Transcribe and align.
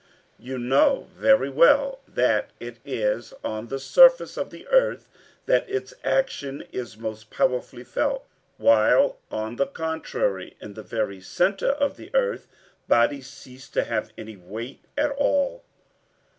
You 0.39 0.57
know 0.57 1.09
very 1.15 1.51
well 1.51 1.99
that 2.07 2.49
it 2.59 2.77
is 2.83 3.35
on 3.43 3.67
the 3.67 3.77
surface 3.77 4.35
of 4.35 4.49
the 4.49 4.67
earth 4.69 5.07
that 5.45 5.69
its 5.69 5.93
action 6.03 6.63
is 6.71 6.97
most 6.97 7.29
powerfully 7.29 7.83
felt, 7.83 8.25
while 8.57 9.19
on 9.29 9.57
the 9.57 9.67
contrary, 9.67 10.57
in 10.59 10.73
the 10.73 10.81
very 10.81 11.21
centre 11.21 11.69
of 11.73 11.97
the 11.97 12.09
earth 12.15 12.47
bodies 12.87 13.27
cease 13.27 13.69
to 13.69 13.83
have 13.83 14.11
any 14.17 14.37
weight 14.37 14.83
at 14.97 15.11
all." 15.11 15.63